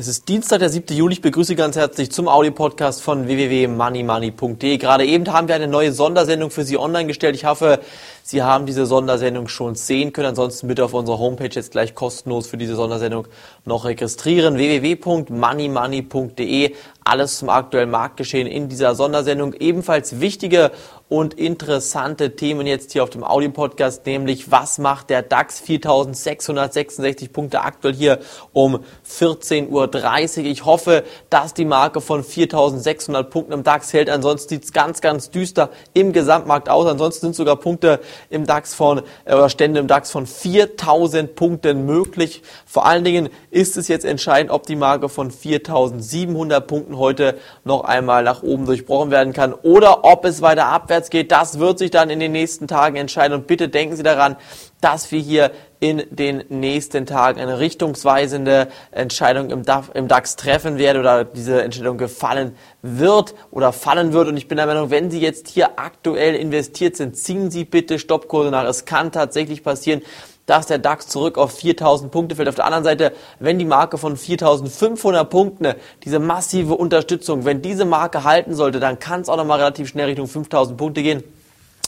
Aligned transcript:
Es 0.00 0.08
ist 0.08 0.30
Dienstag, 0.30 0.60
der 0.60 0.70
7. 0.70 0.96
Juli. 0.96 1.12
Ich 1.12 1.20
begrüße 1.20 1.48
Sie 1.48 1.56
ganz 1.56 1.76
herzlich 1.76 2.10
zum 2.10 2.26
Audio-Podcast 2.26 3.02
von 3.02 3.26
www.moneymoney.de. 3.26 4.78
Gerade 4.78 5.04
eben 5.04 5.30
haben 5.30 5.46
wir 5.46 5.54
eine 5.54 5.68
neue 5.68 5.92
Sondersendung 5.92 6.50
für 6.50 6.64
Sie 6.64 6.78
online 6.78 7.06
gestellt. 7.06 7.36
Ich 7.36 7.44
hoffe, 7.44 7.80
Sie 8.22 8.42
haben 8.42 8.66
diese 8.66 8.84
Sondersendung 8.86 9.48
schon 9.48 9.74
sehen 9.74 10.12
können. 10.12 10.28
Ansonsten 10.28 10.68
bitte 10.68 10.84
auf 10.84 10.94
unserer 10.94 11.18
Homepage 11.18 11.50
jetzt 11.50 11.72
gleich 11.72 11.92
kostenlos 11.94 12.46
für 12.46 12.56
diese 12.56 12.76
Sondersendung 12.76 13.26
noch 13.64 13.84
registrieren. 13.84 14.56
www.moneymoney.de. 14.56 16.76
Alles 17.04 17.38
zum 17.38 17.48
aktuellen 17.48 17.90
Marktgeschehen 17.90 18.46
in 18.46 18.68
dieser 18.68 18.94
Sondersendung. 18.94 19.54
Ebenfalls 19.54 20.20
wichtige 20.20 20.70
und 21.10 21.34
interessante 21.34 22.36
Themen 22.36 22.68
jetzt 22.68 22.92
hier 22.92 23.02
auf 23.02 23.10
dem 23.10 23.24
Audio-Podcast, 23.24 24.06
nämlich 24.06 24.52
was 24.52 24.78
macht 24.78 25.10
der 25.10 25.22
DAX 25.22 25.58
4666 25.58 27.32
Punkte 27.32 27.62
aktuell 27.62 27.94
hier 27.94 28.20
um 28.52 28.84
14.30 29.08 30.38
Uhr. 30.38 30.46
Ich 30.46 30.64
hoffe, 30.64 31.02
dass 31.28 31.52
die 31.52 31.64
Marke 31.64 32.00
von 32.00 32.22
4600 32.22 33.28
Punkten 33.28 33.52
im 33.52 33.64
DAX 33.64 33.92
hält. 33.92 34.08
Ansonsten 34.08 34.50
sieht 34.50 34.64
es 34.64 34.72
ganz, 34.72 35.00
ganz 35.00 35.30
düster 35.30 35.70
im 35.94 36.12
Gesamtmarkt 36.12 36.68
aus. 36.68 36.86
Ansonsten 36.86 37.26
sind 37.26 37.34
sogar 37.34 37.56
Punkte 37.56 37.98
im 38.28 38.46
DAX 38.46 38.74
von, 38.74 39.02
äh, 39.24 39.34
oder 39.34 39.48
Stände 39.48 39.80
im 39.80 39.86
DAX 39.86 40.10
von 40.10 40.26
4000 40.26 41.34
Punkten 41.34 41.86
möglich. 41.86 42.42
Vor 42.66 42.86
allen 42.86 43.04
Dingen 43.04 43.28
ist 43.50 43.76
es 43.76 43.88
jetzt 43.88 44.04
entscheidend, 44.04 44.50
ob 44.50 44.66
die 44.66 44.76
Marke 44.76 45.08
von 45.08 45.30
4700 45.30 46.66
Punkten 46.66 46.98
heute 46.98 47.38
noch 47.64 47.84
einmal 47.84 48.22
nach 48.22 48.42
oben 48.42 48.66
durchbrochen 48.66 49.10
werden 49.10 49.32
kann 49.32 49.54
oder 49.54 50.04
ob 50.04 50.24
es 50.24 50.42
weiter 50.42 50.66
abwärts 50.66 51.10
geht. 51.10 51.32
Das 51.32 51.58
wird 51.58 51.78
sich 51.78 51.90
dann 51.90 52.10
in 52.10 52.20
den 52.20 52.32
nächsten 52.32 52.68
Tagen 52.68 52.96
entscheiden 52.96 53.34
und 53.34 53.46
bitte 53.46 53.68
denken 53.68 53.96
Sie 53.96 54.02
daran, 54.02 54.36
dass 54.80 55.12
wir 55.12 55.20
hier 55.20 55.50
in 55.78 56.02
den 56.10 56.44
nächsten 56.48 57.06
Tagen 57.06 57.40
eine 57.40 57.58
richtungsweisende 57.58 58.68
Entscheidung 58.90 59.50
im 59.50 60.08
DAX 60.08 60.36
treffen 60.36 60.78
werden 60.78 61.00
oder 61.00 61.24
diese 61.24 61.62
Entscheidung 61.62 61.96
gefallen 61.96 62.54
wird 62.82 63.34
oder 63.50 63.72
fallen 63.72 64.12
wird. 64.12 64.28
Und 64.28 64.36
ich 64.36 64.46
bin 64.46 64.56
der 64.56 64.66
Meinung, 64.66 64.90
wenn 64.90 65.10
Sie 65.10 65.20
jetzt 65.20 65.48
hier 65.48 65.78
aktuell 65.78 66.34
investiert 66.34 66.96
sind, 66.96 67.16
ziehen 67.16 67.50
Sie 67.50 67.64
bitte 67.64 67.98
Stoppkurse 67.98 68.50
nach. 68.50 68.64
Es 68.64 68.84
kann 68.84 69.10
tatsächlich 69.10 69.62
passieren, 69.62 70.02
dass 70.44 70.66
der 70.66 70.78
DAX 70.78 71.06
zurück 71.06 71.38
auf 71.38 71.52
4000 71.52 72.10
Punkte 72.10 72.34
fällt. 72.34 72.48
Auf 72.48 72.56
der 72.56 72.64
anderen 72.64 72.84
Seite, 72.84 73.12
wenn 73.38 73.58
die 73.58 73.64
Marke 73.64 73.98
von 73.98 74.16
4500 74.16 75.30
Punkten, 75.30 75.74
diese 76.04 76.18
massive 76.18 76.74
Unterstützung, 76.74 77.44
wenn 77.44 77.62
diese 77.62 77.84
Marke 77.84 78.24
halten 78.24 78.54
sollte, 78.54 78.80
dann 78.80 78.98
kann 78.98 79.20
es 79.20 79.28
auch 79.28 79.36
nochmal 79.36 79.60
relativ 79.60 79.88
schnell 79.88 80.06
Richtung 80.06 80.26
5000 80.26 80.76
Punkte 80.76 81.02
gehen. 81.02 81.22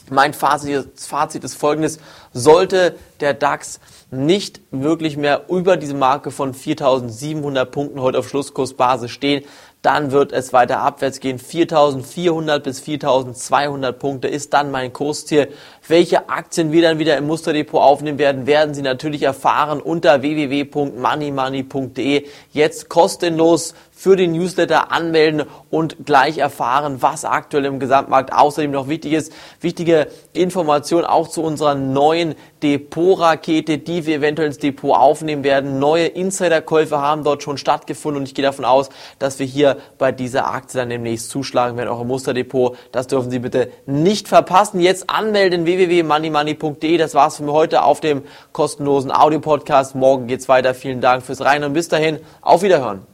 Mein 0.09 0.33
Fazit, 0.33 0.99
Fazit 0.99 1.43
ist 1.43 1.55
folgendes. 1.55 1.99
Sollte 2.33 2.95
der 3.21 3.33
DAX 3.33 3.79
nicht 4.11 4.61
wirklich 4.71 5.17
mehr 5.17 5.43
über 5.49 5.77
diese 5.77 5.95
Marke 5.95 6.31
von 6.31 6.53
4.700 6.53 7.65
Punkten 7.65 8.01
heute 8.01 8.19
auf 8.19 8.29
Schlusskursbasis 8.29 9.11
stehen, 9.11 9.43
dann 9.83 10.11
wird 10.11 10.31
es 10.31 10.53
weiter 10.53 10.79
abwärts 10.79 11.19
gehen. 11.19 11.39
4.400 11.39 12.59
bis 12.59 12.81
4.200 12.81 13.91
Punkte 13.91 14.29
ist 14.29 14.53
dann 14.53 14.71
mein 14.71 14.93
Kursziel. 14.93 15.49
Welche 15.85 16.29
Aktien 16.29 16.71
wir 16.71 16.81
dann 16.81 16.99
wieder 16.99 17.17
im 17.17 17.27
Musterdepot 17.27 17.81
aufnehmen 17.81 18.17
werden, 18.17 18.47
werden 18.47 18.73
Sie 18.73 18.81
natürlich 18.81 19.23
erfahren 19.23 19.81
unter 19.81 20.21
www.moneymoney.de. 20.21 22.25
Jetzt 22.53 22.87
kostenlos 22.87 23.75
für 23.91 24.15
den 24.15 24.31
Newsletter 24.31 24.91
anmelden 24.91 25.43
und 25.69 26.05
gleich 26.05 26.37
erfahren, 26.37 27.01
was 27.01 27.25
aktuell 27.25 27.65
im 27.65 27.79
Gesamtmarkt 27.79 28.31
außerdem 28.31 28.71
noch 28.71 28.87
wichtig 28.87 29.11
ist. 29.11 29.33
Wichtige 29.59 30.07
Information 30.31 31.03
auch 31.03 31.27
zu 31.27 31.43
unserer 31.43 31.75
neuen 31.75 32.35
Depot-Rakete, 32.63 33.77
die 33.77 34.05
wir 34.05 34.15
eventuell 34.15 34.47
ins 34.47 34.57
Depot 34.57 34.95
aufnehmen 34.95 35.43
werden. 35.43 35.79
Neue 35.79 36.05
Insiderkäufe 36.05 36.99
haben 36.99 37.23
dort 37.23 37.43
schon 37.43 37.57
stattgefunden 37.57 38.21
und 38.21 38.27
ich 38.27 38.33
gehe 38.33 38.43
davon 38.43 38.65
aus, 38.65 38.89
dass 39.19 39.37
wir 39.39 39.45
hier 39.45 39.77
bei 39.97 40.11
dieser 40.11 40.47
Aktie 40.47 40.79
dann 40.79 40.89
demnächst 40.89 41.29
zuschlagen 41.29 41.77
werden, 41.77 41.89
auch 41.89 42.01
im 42.01 42.07
Musterdepot. 42.07 42.77
Das 42.91 43.07
dürfen 43.07 43.29
Sie 43.29 43.39
bitte 43.39 43.69
nicht 43.85 44.27
verpassen. 44.27 44.79
Jetzt 44.79 45.09
anmelden 45.09 45.65
www.moneymoney.de. 45.65 46.97
Das 46.97 47.13
war's 47.13 47.37
für 47.37 47.51
heute 47.51 47.83
auf 47.83 47.99
dem 47.99 48.23
kostenlosen 48.53 49.11
Audio-Podcast. 49.11 49.95
Morgen 49.95 50.27
geht's 50.27 50.47
weiter. 50.47 50.73
Vielen 50.73 51.01
Dank 51.01 51.23
fürs 51.23 51.41
Rein 51.41 51.63
und 51.63 51.73
bis 51.73 51.89
dahin. 51.89 52.19
Auf 52.41 52.63
Wiederhören. 52.63 53.12